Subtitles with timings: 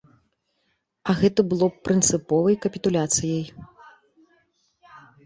[1.11, 3.45] Але гэта было б прынцыповай капітуляцыяй!